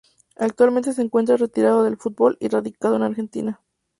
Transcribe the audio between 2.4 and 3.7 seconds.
radicado en Argentina.